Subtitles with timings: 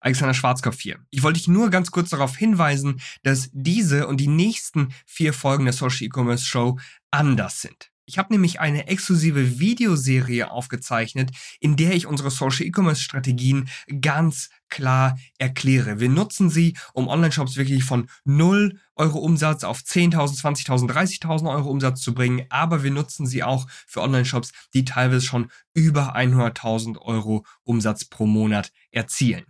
[0.00, 0.98] Alexander Schwarzkopf hier.
[1.10, 5.64] Ich wollte dich nur ganz kurz darauf hinweisen, dass diese und die nächsten vier Folgen
[5.64, 6.78] der Social E-Commerce Show
[7.10, 7.90] anders sind.
[8.10, 13.68] Ich habe nämlich eine exklusive Videoserie aufgezeichnet, in der ich unsere Social E-Commerce Strategien
[14.00, 16.00] ganz klar erkläre.
[16.00, 21.70] Wir nutzen sie, um Online-Shops wirklich von 0 Euro Umsatz auf 10.000, 20.000, 30.000 Euro
[21.70, 26.98] Umsatz zu bringen, aber wir nutzen sie auch für Online-Shops, die teilweise schon über 100.000
[26.98, 29.44] Euro Umsatz pro Monat erzielen.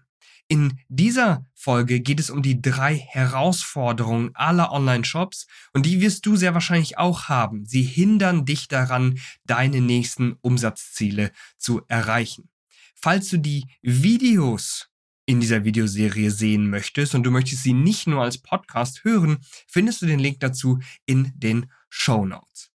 [0.51, 6.35] In dieser Folge geht es um die drei Herausforderungen aller Online-Shops und die wirst du
[6.35, 7.67] sehr wahrscheinlich auch haben.
[7.67, 12.49] Sie hindern dich daran, deine nächsten Umsatzziele zu erreichen.
[12.97, 14.89] Falls du die Videos
[15.25, 20.03] in dieser Videoserie sehen möchtest und du möchtest sie nicht nur als Podcast hören, findest
[20.03, 22.70] du den Link dazu in den Show Notes.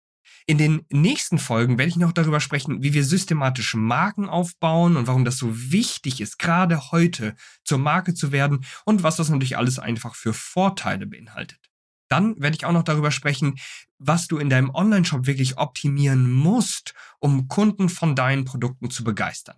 [0.46, 5.06] In den nächsten Folgen werde ich noch darüber sprechen, wie wir systematisch Marken aufbauen und
[5.06, 7.34] warum das so wichtig ist, gerade heute
[7.64, 11.70] zur Marke zu werden und was das natürlich alles einfach für Vorteile beinhaltet.
[12.08, 13.54] Dann werde ich auch noch darüber sprechen,
[13.98, 19.56] was du in deinem Online-Shop wirklich optimieren musst, um Kunden von deinen Produkten zu begeistern.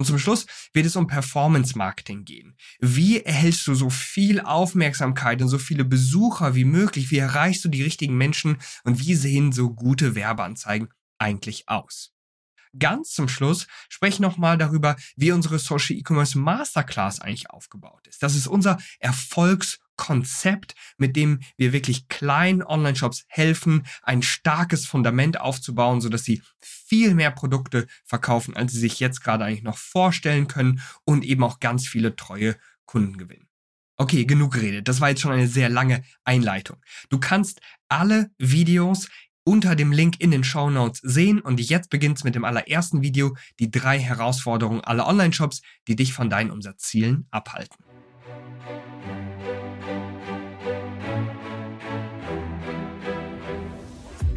[0.00, 2.56] Und zum Schluss wird es um Performance Marketing gehen.
[2.80, 7.10] Wie erhältst du so viel Aufmerksamkeit und so viele Besucher wie möglich?
[7.10, 8.56] Wie erreichst du die richtigen Menschen?
[8.84, 12.14] Und wie sehen so gute Werbeanzeigen eigentlich aus?
[12.78, 18.22] Ganz zum Schluss spreche ich nochmal darüber, wie unsere Social E-Commerce Masterclass eigentlich aufgebaut ist.
[18.22, 25.38] Das ist unser Erfolgs- Konzept, mit dem wir wirklich kleinen Online-Shops helfen, ein starkes Fundament
[25.38, 30.48] aufzubauen, sodass sie viel mehr Produkte verkaufen, als sie sich jetzt gerade eigentlich noch vorstellen
[30.48, 32.56] können und eben auch ganz viele treue
[32.86, 33.46] Kunden gewinnen.
[33.98, 34.88] Okay, genug geredet.
[34.88, 36.78] Das war jetzt schon eine sehr lange Einleitung.
[37.10, 39.06] Du kannst alle Videos
[39.44, 43.36] unter dem Link in den Show Notes sehen und jetzt beginnt's mit dem allerersten Video,
[43.58, 47.76] die drei Herausforderungen aller Online-Shops, die dich von deinen Umsatzzielen abhalten.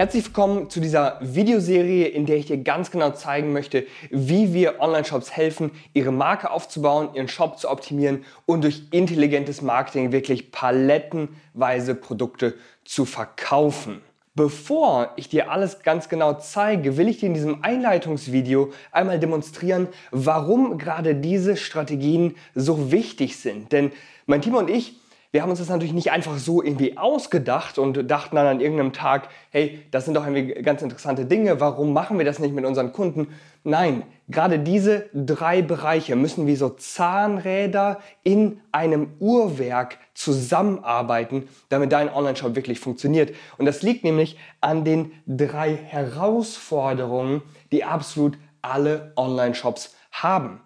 [0.00, 4.80] Herzlich willkommen zu dieser Videoserie, in der ich dir ganz genau zeigen möchte, wie wir
[4.80, 11.94] Online-Shops helfen, ihre Marke aufzubauen, ihren Shop zu optimieren und durch intelligentes Marketing wirklich palettenweise
[11.94, 14.00] Produkte zu verkaufen.
[14.34, 19.86] Bevor ich dir alles ganz genau zeige, will ich dir in diesem Einleitungsvideo einmal demonstrieren,
[20.12, 23.70] warum gerade diese Strategien so wichtig sind.
[23.70, 23.92] Denn
[24.24, 24.99] mein Team und ich,
[25.32, 28.92] wir haben uns das natürlich nicht einfach so irgendwie ausgedacht und dachten dann an irgendeinem
[28.92, 32.64] Tag, hey, das sind doch irgendwie ganz interessante Dinge, warum machen wir das nicht mit
[32.64, 33.28] unseren Kunden?
[33.62, 42.12] Nein, gerade diese drei Bereiche müssen wie so Zahnräder in einem Uhrwerk zusammenarbeiten, damit dein
[42.12, 43.32] Online-Shop wirklich funktioniert.
[43.56, 50.60] Und das liegt nämlich an den drei Herausforderungen, die absolut alle Online-Shops haben.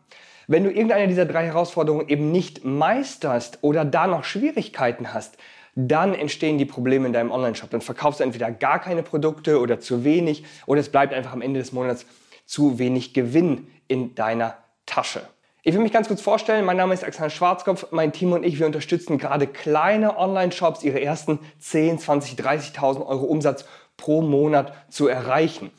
[0.47, 5.39] Wenn du irgendeine dieser drei Herausforderungen eben nicht meisterst oder da noch Schwierigkeiten hast,
[5.75, 7.71] dann entstehen die Probleme in deinem Online-Shop.
[7.71, 11.43] Dann verkaufst du entweder gar keine Produkte oder zu wenig oder es bleibt einfach am
[11.43, 12.07] Ende des Monats
[12.47, 14.57] zu wenig Gewinn in deiner
[14.87, 15.23] Tasche.
[15.63, 16.67] Ich will mich ganz kurz vorstellen.
[16.67, 17.87] Mein Name ist Alexander Schwarzkopf.
[17.91, 23.25] Mein Team und ich, wir unterstützen gerade kleine Online-Shops, ihre ersten 10, 20, 30.000 Euro
[23.25, 23.65] Umsatz
[23.97, 25.71] pro Monat zu erreichen.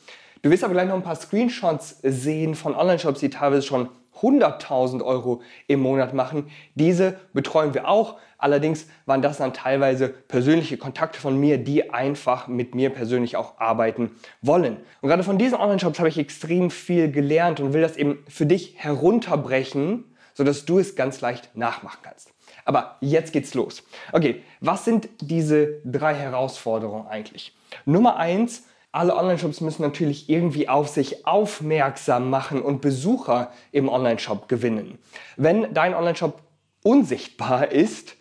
[0.42, 3.88] Du wirst aber gleich noch ein paar Screenshots sehen von Online-Shops, die teilweise schon
[4.20, 6.50] 100.000 Euro im Monat machen.
[6.74, 8.16] Diese betreuen wir auch.
[8.38, 13.58] Allerdings waren das dann teilweise persönliche Kontakte von mir, die einfach mit mir persönlich auch
[13.58, 14.10] arbeiten
[14.42, 14.78] wollen.
[15.00, 18.46] Und gerade von diesen Online-Shops habe ich extrem viel gelernt und will das eben für
[18.46, 20.04] dich herunterbrechen,
[20.34, 22.32] sodass du es ganz leicht nachmachen kannst.
[22.66, 23.84] Aber jetzt geht's los.
[24.12, 27.56] Okay, was sind diese drei Herausforderungen eigentlich?
[27.84, 28.64] Nummer eins,
[28.96, 34.98] alle Online-Shops müssen natürlich irgendwie auf sich aufmerksam machen und Besucher im Online-Shop gewinnen.
[35.36, 36.40] Wenn dein Online-Shop
[36.82, 38.16] unsichtbar ist,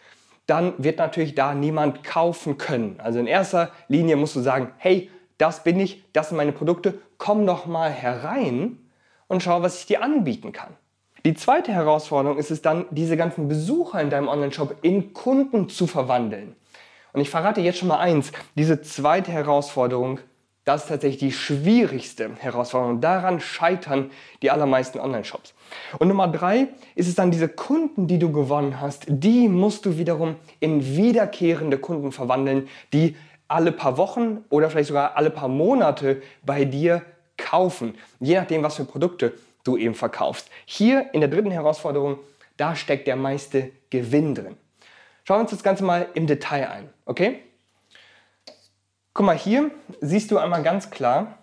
[0.47, 2.99] dann wird natürlich da niemand kaufen können.
[2.99, 6.99] Also in erster Linie musst du sagen, hey, das bin ich, das sind meine Produkte,
[7.17, 8.77] komm doch mal herein
[9.27, 10.73] und schau, was ich dir anbieten kann.
[11.23, 15.87] Die zweite Herausforderung ist es dann, diese ganzen Besucher in deinem Online-Shop in Kunden zu
[15.87, 16.55] verwandeln.
[17.13, 20.19] Und ich verrate jetzt schon mal eins, diese zweite Herausforderung
[20.65, 22.99] Das ist tatsächlich die schwierigste Herausforderung.
[22.99, 24.09] Daran scheitern
[24.41, 25.53] die allermeisten Online-Shops.
[25.99, 29.99] Und Nummer drei ist es dann diese Kunden, die du gewonnen hast, die musst du
[29.99, 33.15] wiederum in wiederkehrende Kunden verwandeln, die
[33.47, 37.03] alle paar Wochen oder vielleicht sogar alle paar Monate bei dir
[37.37, 39.33] kaufen, je nachdem, was für Produkte
[39.63, 40.49] du eben verkaufst.
[40.65, 42.17] Hier in der dritten Herausforderung,
[42.57, 44.57] da steckt der meiste Gewinn drin.
[45.25, 47.41] Schauen wir uns das Ganze mal im Detail ein, okay?
[49.15, 49.71] Guck mal, hier
[50.01, 51.37] siehst du einmal ganz klar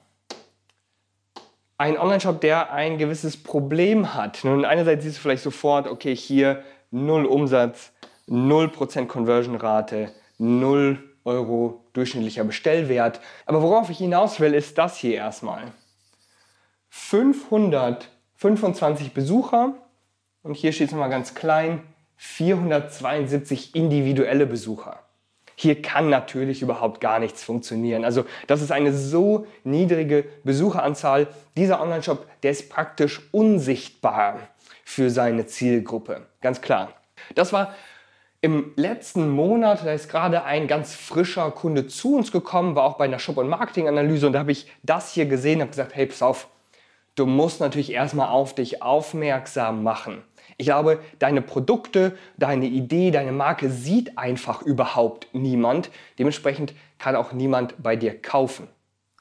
[1.79, 4.45] einen Online-Shop, der ein gewisses Problem hat.
[4.45, 7.93] Nun, einerseits siehst du vielleicht sofort, okay, hier null Umsatz,
[8.29, 13.21] 0% Conversion-Rate, 0 Euro durchschnittlicher Bestellwert.
[13.47, 15.63] Aber worauf ich hinaus will, ist das hier erstmal.
[16.91, 19.73] 525 Besucher
[20.43, 21.83] und hier steht es nochmal ganz klein,
[22.17, 24.99] 472 individuelle Besucher.
[25.55, 28.05] Hier kann natürlich überhaupt gar nichts funktionieren.
[28.05, 31.29] Also das ist eine so niedrige Besucheranzahl.
[31.57, 34.39] Dieser Online-Shop, der ist praktisch unsichtbar
[34.85, 36.27] für seine Zielgruppe.
[36.41, 36.93] Ganz klar.
[37.35, 37.75] Das war
[38.41, 42.97] im letzten Monat, da ist gerade ein ganz frischer Kunde zu uns gekommen, war auch
[42.99, 45.95] bei einer Shop- und Marketing-Analyse und da habe ich das hier gesehen und habe gesagt,
[45.95, 46.49] hey, pass auf,
[47.15, 50.25] du musst natürlich erstmal auf dich aufmerksam machen.
[50.57, 55.91] Ich glaube, deine Produkte, deine Idee, deine Marke sieht einfach überhaupt niemand.
[56.19, 58.69] Dementsprechend kann auch niemand bei dir kaufen.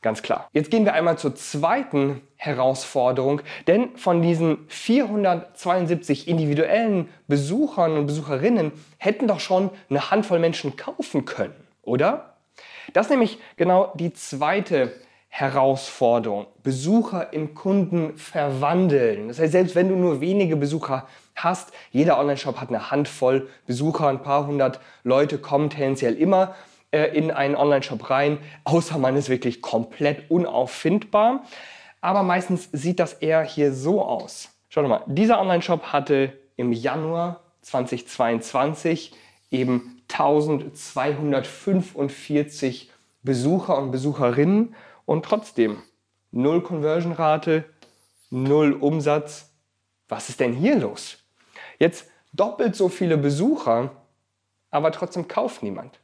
[0.02, 0.50] Ganz klar.
[0.52, 8.72] Jetzt gehen wir einmal zur zweiten Herausforderung, denn von diesen 472 individuellen Besuchern und Besucherinnen
[8.98, 11.54] hätten doch schon eine Handvoll Menschen kaufen können,
[11.84, 12.38] oder?
[12.94, 15.02] Das ist nämlich genau die zweite Herausforderung.
[16.62, 19.30] Besucher in Kunden verwandeln.
[19.30, 24.08] Das heißt, selbst wenn du nur wenige Besucher hast, jeder Online-Shop hat eine Handvoll Besucher,
[24.08, 26.54] ein paar hundert Leute kommen tendenziell immer
[26.92, 31.46] äh, in einen Online-Shop rein, außer man ist wirklich komplett unauffindbar.
[32.02, 34.50] Aber meistens sieht das eher hier so aus.
[34.70, 39.14] Schau mal, dieser Online-Shop hatte im Januar 2022
[39.50, 42.92] eben 1245
[43.24, 44.76] Besucher und Besucherinnen
[45.12, 45.84] und trotzdem
[46.32, 47.66] null Conversion-Rate,
[48.30, 49.52] null Umsatz.
[50.08, 51.18] Was ist denn hier los?
[51.80, 53.92] Jetzt doppelt so viele Besucher,
[54.70, 56.00] aber trotzdem kauft niemand.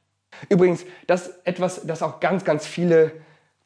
[0.49, 3.13] Übrigens, das ist etwas, das auch ganz, ganz viele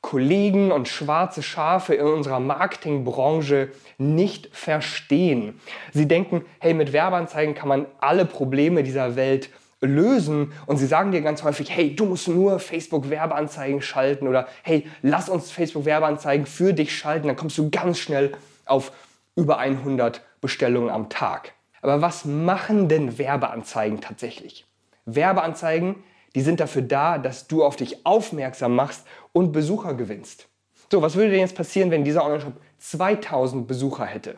[0.02, 5.60] Kollegen und schwarze Schafe in unserer Marketingbranche nicht verstehen.
[5.92, 9.50] Sie denken, hey, mit Werbeanzeigen kann man alle Probleme dieser Welt
[9.82, 14.48] lösen und sie sagen dir ganz häufig, hey, du musst nur Facebook Werbeanzeigen schalten oder
[14.64, 18.32] hey, lass uns Facebook Werbeanzeigen für dich schalten, dann kommst du ganz schnell
[18.66, 18.92] auf
[19.36, 21.54] über 100 Bestellungen am Tag.
[21.82, 24.66] Aber was machen denn Werbeanzeigen tatsächlich?
[25.06, 25.96] Werbeanzeigen,
[26.36, 30.48] die sind dafür da, dass du auf dich aufmerksam machst und Besucher gewinnst.
[30.92, 34.38] So, was würde denn jetzt passieren, wenn dieser Online-Shop 2000 Besucher hätte?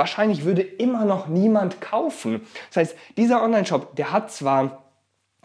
[0.00, 2.46] Wahrscheinlich würde immer noch niemand kaufen.
[2.70, 4.82] Das heißt, dieser Online-Shop, der hat zwar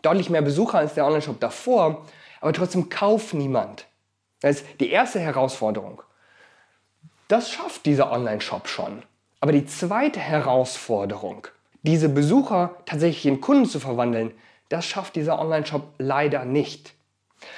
[0.01, 2.05] deutlich mehr Besucher als der Online-Shop davor,
[2.39, 3.85] aber trotzdem kauft niemand.
[4.39, 6.01] Das ist die erste Herausforderung.
[7.27, 9.03] Das schafft dieser Online-Shop schon.
[9.41, 11.47] Aber die zweite Herausforderung,
[11.83, 14.31] diese Besucher tatsächlich in Kunden zu verwandeln,
[14.69, 16.93] das schafft dieser Online-Shop leider nicht.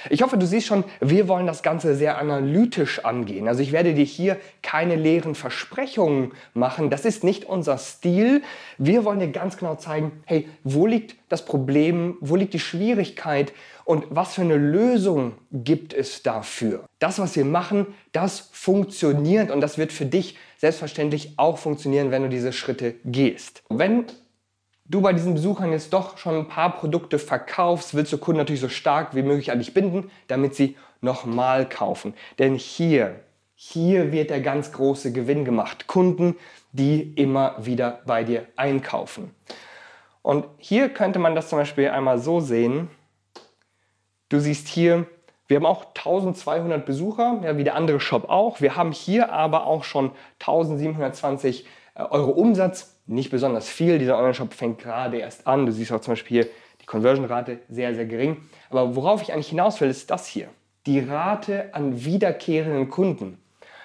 [0.10, 3.48] Ich hoffe, du siehst schon, wir wollen das Ganze sehr analytisch angehen.
[3.48, 6.90] Also ich werde dir hier keine leeren Versprechungen machen.
[6.90, 8.42] Das ist nicht unser Stil.
[8.78, 13.54] Wir wollen dir ganz genau zeigen, hey, wo liegt das Problem, wo liegt die Schwierigkeit
[13.86, 16.86] und was für eine Lösung gibt es dafür.
[17.00, 22.24] Das, was wir machen, das funktioniert und das wird für dich selbstverständlich auch funktionieren, wenn
[22.24, 23.64] du diese Schritte gehst.
[23.70, 24.06] Wenn
[24.90, 28.62] du bei diesen Besuchern jetzt doch schon ein paar Produkte verkaufst, willst du Kunden natürlich
[28.62, 32.14] so stark wie möglich an dich binden, damit sie nochmal kaufen.
[32.40, 33.20] Denn hier,
[33.56, 35.88] hier wird der ganz große Gewinn gemacht.
[35.88, 36.36] Kunden,
[36.72, 39.32] die immer wieder bei dir einkaufen.
[40.22, 42.90] Und hier könnte man das zum Beispiel einmal so sehen.
[44.30, 45.06] Du siehst hier,
[45.48, 48.60] wir haben auch 1200 Besucher, ja, wie der andere Shop auch.
[48.60, 51.66] Wir haben hier aber auch schon 1720
[51.96, 54.00] äh, Euro Umsatz nicht besonders viel.
[54.00, 55.66] Dieser Online-Shop fängt gerade erst an.
[55.66, 58.50] Du siehst auch zum Beispiel hier die Conversion-Rate sehr, sehr gering.
[58.70, 60.50] Aber worauf ich eigentlich hinaus will, ist das hier.
[60.86, 63.42] Die Rate an wiederkehrenden Kunden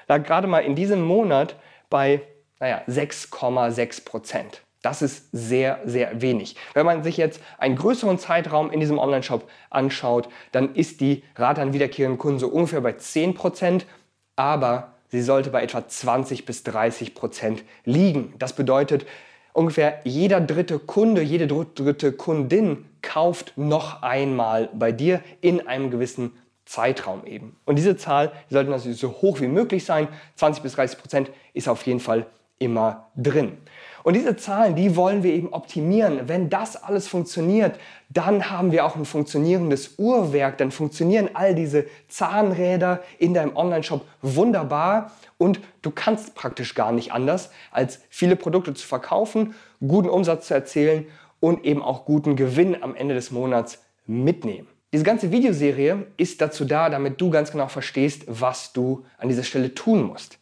[0.08, 1.56] lag gerade mal in diesem Monat
[1.88, 2.22] bei
[2.60, 4.62] naja, 6,6 Prozent.
[4.82, 6.56] Das ist sehr, sehr wenig.
[6.74, 11.62] Wenn man sich jetzt einen größeren Zeitraum in diesem Online-Shop anschaut, dann ist die Rate
[11.62, 13.86] an wiederkehrenden Kunden so ungefähr bei 10 Prozent.
[14.34, 18.34] Aber sie sollte bei etwa 20 bis 30 Prozent liegen.
[18.38, 19.06] Das bedeutet,
[19.52, 26.32] ungefähr jeder dritte Kunde, jede dritte Kundin kauft noch einmal bei dir in einem gewissen
[26.64, 27.56] Zeitraum eben.
[27.66, 30.08] Und diese Zahl sollte natürlich so hoch wie möglich sein.
[30.36, 32.26] 20 bis 30 Prozent ist auf jeden Fall
[32.58, 33.58] immer drin.
[34.02, 36.28] Und diese Zahlen, die wollen wir eben optimieren.
[36.28, 37.78] Wenn das alles funktioniert,
[38.08, 40.58] dann haben wir auch ein funktionierendes Uhrwerk.
[40.58, 47.12] Dann funktionieren all diese Zahnräder in deinem Online-Shop wunderbar und du kannst praktisch gar nicht
[47.12, 51.06] anders, als viele Produkte zu verkaufen, guten Umsatz zu erzielen
[51.40, 54.68] und eben auch guten Gewinn am Ende des Monats mitnehmen.
[54.92, 59.42] Diese ganze Videoserie ist dazu da, damit du ganz genau verstehst, was du an dieser
[59.42, 60.38] Stelle tun musst.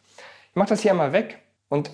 [0.49, 1.39] Ich mache das hier einmal weg
[1.69, 1.89] und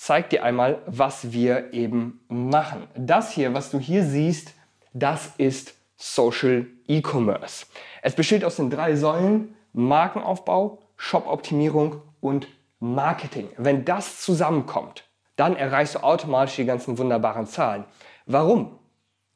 [0.00, 2.88] zeige dir einmal, was wir eben machen.
[2.96, 4.54] Das hier, was du hier siehst,
[4.94, 7.66] das ist Social E-Commerce.
[8.00, 13.50] Es besteht aus den drei Säulen Markenaufbau, Shop-Optimierung und Marketing.
[13.58, 15.04] Wenn das zusammenkommt,
[15.36, 17.84] dann erreichst du automatisch die ganzen wunderbaren Zahlen.
[18.24, 18.78] Warum?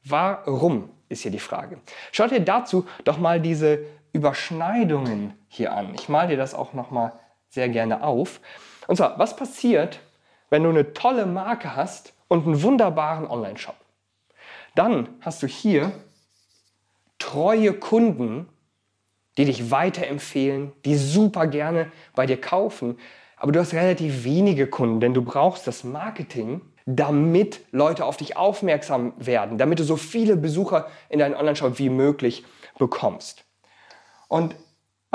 [0.03, 1.79] Warum ist hier die Frage.
[2.11, 5.95] Schau dir dazu doch mal diese Überschneidungen hier an.
[5.95, 7.13] Ich male dir das auch noch mal
[7.51, 8.41] sehr gerne auf.
[8.87, 10.01] Und zwar, was passiert,
[10.51, 13.77] wenn du eine tolle Marke hast und einen wunderbaren Online-Shop.
[14.75, 15.93] Dann hast du hier
[17.19, 18.49] treue Kunden,
[19.37, 22.99] die dich weiterempfehlen, die super gerne bei dir kaufen.
[23.37, 28.37] Aber du hast relativ wenige Kunden, denn du brauchst das Marketing, damit Leute auf dich
[28.37, 32.45] aufmerksam werden, damit du so viele Besucher in deinen Online-Shop wie möglich
[32.79, 33.45] bekommst.
[34.29, 34.55] Und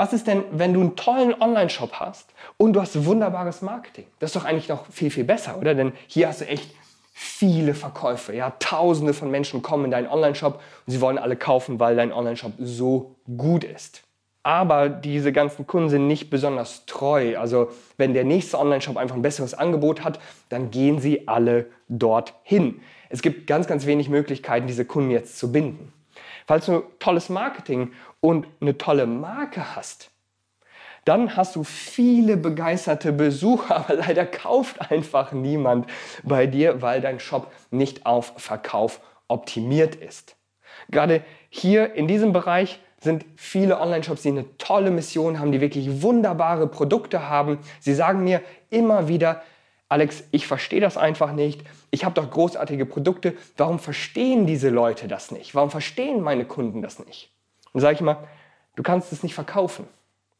[0.00, 4.06] was ist denn, wenn du einen tollen Online-Shop hast und du hast wunderbares Marketing?
[4.18, 5.74] Das ist doch eigentlich noch viel, viel besser, oder?
[5.74, 6.74] Denn hier hast du echt
[7.12, 8.34] viele Verkäufe.
[8.34, 12.14] Ja, Tausende von Menschen kommen in deinen Online-Shop und sie wollen alle kaufen, weil dein
[12.14, 14.02] Online-Shop so gut ist.
[14.42, 17.36] Aber diese ganzen Kunden sind nicht besonders treu.
[17.36, 22.80] Also wenn der nächste Online-Shop einfach ein besseres Angebot hat, dann gehen sie alle dorthin.
[23.10, 25.92] Es gibt ganz, ganz wenig Möglichkeiten, diese Kunden jetzt zu binden.
[26.50, 30.10] Falls du tolles Marketing und eine tolle Marke hast,
[31.04, 35.88] dann hast du viele begeisterte Besucher, aber leider kauft einfach niemand
[36.24, 40.34] bei dir, weil dein Shop nicht auf Verkauf optimiert ist.
[40.88, 46.02] Gerade hier in diesem Bereich sind viele Online-Shops, die eine tolle Mission haben, die wirklich
[46.02, 47.58] wunderbare Produkte haben.
[47.78, 49.40] Sie sagen mir immer wieder,
[49.90, 51.64] Alex, ich verstehe das einfach nicht.
[51.90, 53.34] Ich habe doch großartige Produkte.
[53.56, 55.56] Warum verstehen diese Leute das nicht?
[55.56, 57.32] Warum verstehen meine Kunden das nicht?
[57.72, 58.22] Und sage ich immer,
[58.76, 59.88] du kannst es nicht verkaufen.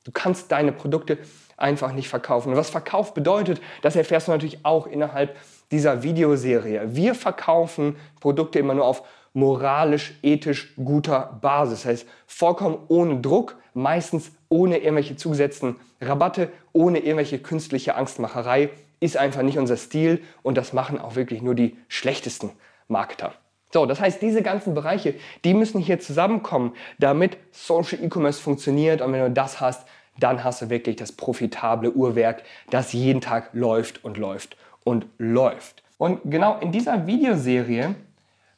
[0.04, 1.18] Du kannst deine Produkte
[1.56, 2.50] einfach nicht verkaufen.
[2.50, 5.36] Und was Verkauf bedeutet, das erfährst du natürlich auch innerhalb
[5.72, 6.94] dieser Videoserie.
[6.94, 9.02] Wir verkaufen Produkte immer nur auf
[9.32, 11.82] moralisch, ethisch guter Basis.
[11.82, 19.16] Das heißt, vollkommen ohne Druck, meistens ohne irgendwelche zugesetzten Rabatte, ohne irgendwelche künstliche Angstmacherei, ist
[19.16, 22.50] einfach nicht unser Stil und das machen auch wirklich nur die schlechtesten
[22.88, 23.32] Marketer.
[23.72, 25.14] So, das heißt, diese ganzen Bereiche,
[25.44, 29.00] die müssen hier zusammenkommen, damit Social E-Commerce funktioniert.
[29.00, 29.86] Und wenn du das hast,
[30.18, 35.82] dann hast du wirklich das profitable Uhrwerk, das jeden Tag läuft und läuft und läuft.
[35.98, 37.94] Und genau in dieser Videoserie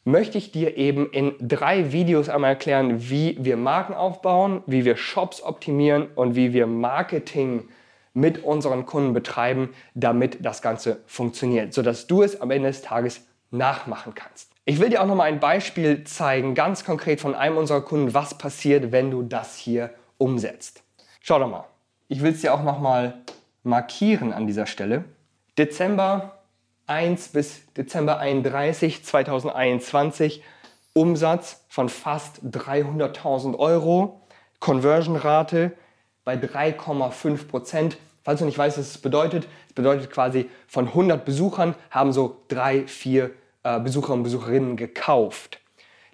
[0.04, 4.96] möchte ich dir eben in drei Videos einmal erklären, wie wir Marken aufbauen, wie wir
[4.96, 7.68] Shops optimieren und wie wir Marketing
[8.14, 13.23] mit unseren Kunden betreiben, damit das Ganze funktioniert, sodass du es am Ende des Tages
[13.50, 14.50] nachmachen kannst.
[14.64, 18.14] Ich will dir auch noch mal ein Beispiel zeigen, ganz konkret von einem unserer Kunden,
[18.14, 20.83] was passiert, wenn du das hier umsetzt.
[21.21, 21.64] Schau doch mal.
[22.09, 23.23] Ich will es dir auch noch mal
[23.64, 25.04] markieren an dieser Stelle.
[25.59, 26.42] Dezember
[26.87, 30.42] 1 bis Dezember 31 2021
[30.95, 34.21] Umsatz von fast 300.000 Euro,
[34.61, 35.73] Conversion-Rate
[36.25, 37.99] bei 3,5 Prozent.
[38.25, 42.43] Falls du nicht weißt, was es bedeutet, es bedeutet quasi von 100 Besuchern haben so
[42.49, 43.31] drei, vier
[43.64, 45.59] äh, Besucher und Besucherinnen gekauft.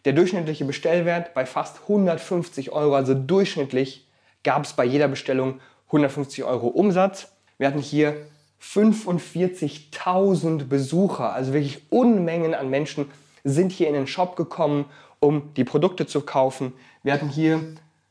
[0.04, 4.08] Der durchschnittliche Bestellwert bei fast 150 Euro, also durchschnittlich
[4.42, 7.32] gab es bei jeder Bestellung 150 Euro Umsatz.
[7.58, 8.16] Wir hatten hier
[8.62, 13.10] 45.000 Besucher, also wirklich Unmengen an Menschen
[13.44, 14.86] sind hier in den Shop gekommen,
[15.20, 16.72] um die Produkte zu kaufen.
[17.02, 17.60] Wir hatten hier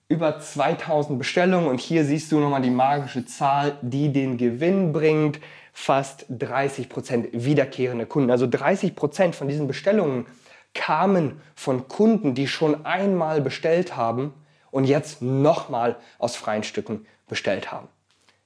[0.09, 5.39] über 2000 Bestellungen und hier siehst du nochmal die magische Zahl, die den Gewinn bringt
[5.73, 8.31] fast 30% wiederkehrende Kunden.
[8.31, 10.25] Also 30% von diesen Bestellungen
[10.73, 14.33] kamen von Kunden, die schon einmal bestellt haben
[14.71, 17.87] und jetzt nochmal aus freien Stücken bestellt haben.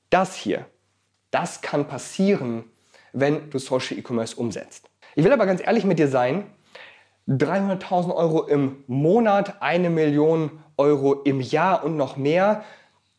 [0.09, 0.65] Das hier,
[1.29, 2.65] das kann passieren,
[3.13, 4.89] wenn du Social E-Commerce umsetzt.
[5.15, 6.45] Ich will aber ganz ehrlich mit dir sein,
[7.27, 12.63] 300.000 Euro im Monat, eine Million Euro im Jahr und noch mehr,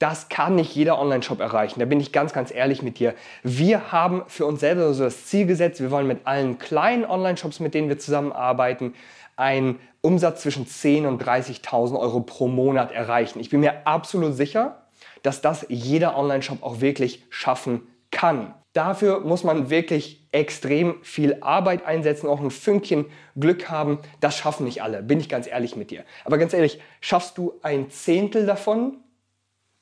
[0.00, 1.78] das kann nicht jeder Online-Shop erreichen.
[1.78, 3.14] Da bin ich ganz, ganz ehrlich mit dir.
[3.44, 7.60] Wir haben für uns selber so das Ziel gesetzt, wir wollen mit allen kleinen Online-Shops,
[7.60, 8.94] mit denen wir zusammenarbeiten,
[9.36, 13.38] einen Umsatz zwischen 10.000 und 30.000 Euro pro Monat erreichen.
[13.38, 14.82] Ich bin mir absolut sicher,
[15.22, 18.54] dass das jeder Online-Shop auch wirklich schaffen kann.
[18.72, 23.98] Dafür muss man wirklich extrem viel Arbeit einsetzen, auch ein Fünkchen Glück haben.
[24.20, 26.04] Das schaffen nicht alle, bin ich ganz ehrlich mit dir.
[26.24, 28.96] Aber ganz ehrlich, schaffst du ein Zehntel davon?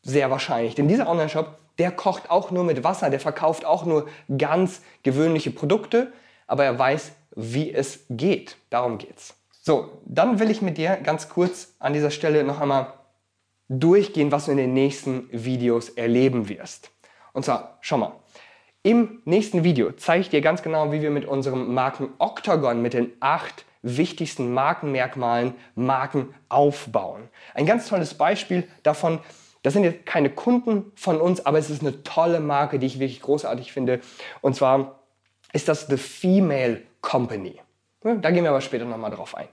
[0.03, 0.75] Sehr wahrscheinlich.
[0.75, 5.53] Denn dieser Online-Shop, der kocht auch nur mit Wasser, der verkauft auch nur ganz gewöhnliche
[5.53, 6.13] Produkte,
[6.49, 8.57] aber er weiß, wie es geht.
[8.71, 9.35] Darum geht's.
[9.63, 12.95] So, dann will ich mit dir ganz kurz an dieser Stelle noch einmal
[13.69, 16.91] durchgehen, was du in den nächsten Videos erleben wirst.
[17.33, 18.13] Und zwar, schau mal,
[18.83, 22.95] im nächsten Video zeige ich dir ganz genau, wie wir mit unserem Marken Octagon mit
[22.95, 27.29] den acht wichtigsten Markenmerkmalen Marken aufbauen.
[27.55, 29.21] Ein ganz tolles Beispiel davon,
[29.63, 32.99] das sind jetzt keine Kunden von uns, aber es ist eine tolle Marke, die ich
[32.99, 34.01] wirklich großartig finde.
[34.41, 35.01] Und zwar
[35.53, 37.61] ist das The Female Company.
[38.03, 39.49] Da gehen wir aber später nochmal drauf ein.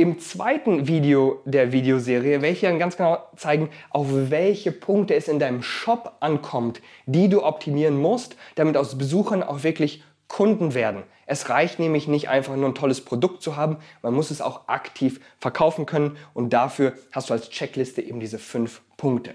[0.00, 5.28] Im zweiten Video der Videoserie werde ich dann ganz genau zeigen, auf welche Punkte es
[5.28, 11.02] in deinem Shop ankommt, die du optimieren musst, damit aus Besuchern auch wirklich Kunden werden.
[11.26, 14.68] Es reicht nämlich nicht einfach nur ein tolles Produkt zu haben, man muss es auch
[14.68, 19.34] aktiv verkaufen können und dafür hast du als Checkliste eben diese fünf Punkte.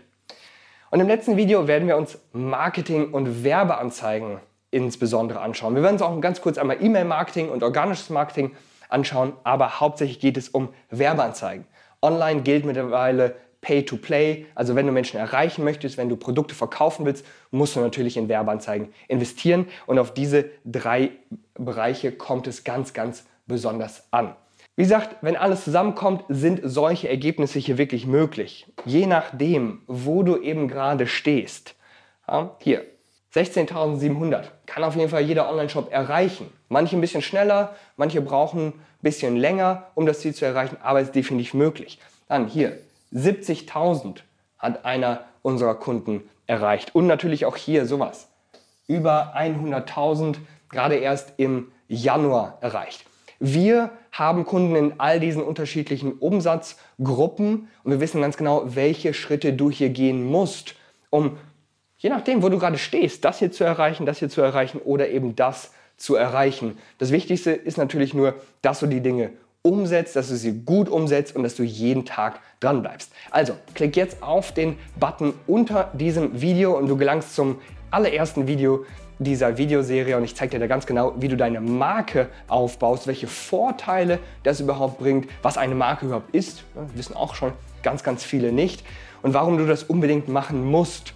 [0.90, 4.40] Und im letzten Video werden wir uns Marketing und Werbeanzeigen
[4.72, 5.76] insbesondere anschauen.
[5.76, 8.75] Wir werden uns auch ganz kurz einmal E-Mail-Marketing und organisches Marketing anschauen,
[9.44, 11.66] aber hauptsächlich geht es um Werbeanzeigen.
[12.02, 17.26] Online gilt mittlerweile Pay-to-Play, also wenn du Menschen erreichen möchtest, wenn du Produkte verkaufen willst,
[17.50, 21.12] musst du natürlich in Werbeanzeigen investieren und auf diese drei
[21.56, 24.36] Bereiche kommt es ganz, ganz besonders an.
[24.76, 28.68] Wie gesagt, wenn alles zusammenkommt, sind solche Ergebnisse hier wirklich möglich.
[28.86, 31.76] Je nachdem, wo du eben gerade stehst.
[32.60, 32.86] Hier,
[33.36, 36.50] 16.700 kann auf jeden Fall jeder Online-Shop erreichen.
[36.70, 41.02] Manche ein bisschen schneller, manche brauchen ein bisschen länger, um das Ziel zu erreichen, aber
[41.02, 42.00] es ist definitiv möglich.
[42.30, 42.80] Dann hier
[43.14, 44.20] 70.000
[44.58, 46.96] hat einer unserer Kunden erreicht.
[46.96, 48.30] Und natürlich auch hier sowas.
[48.88, 50.38] Über 100.000
[50.70, 53.06] gerade erst im Januar erreicht.
[53.40, 59.52] Wir haben Kunden in all diesen unterschiedlichen Umsatzgruppen und wir wissen ganz genau, welche Schritte
[59.52, 60.76] du hier gehen musst,
[61.10, 61.38] um
[62.06, 65.10] je nachdem, wo du gerade stehst, das hier zu erreichen, das hier zu erreichen oder
[65.10, 66.78] eben das zu erreichen.
[67.00, 69.32] Das Wichtigste ist natürlich nur, dass du die Dinge
[69.64, 73.12] umsetzt, dass du sie gut umsetzt und dass du jeden Tag dran bleibst.
[73.32, 78.86] Also, klick jetzt auf den Button unter diesem Video und du gelangst zum allerersten Video
[79.18, 83.26] dieser Videoserie und ich zeige dir da ganz genau, wie du deine Marke aufbaust, welche
[83.26, 88.52] Vorteile das überhaupt bringt, was eine Marke überhaupt ist, wissen auch schon ganz, ganz viele
[88.52, 88.86] nicht
[89.24, 91.16] und warum du das unbedingt machen musst,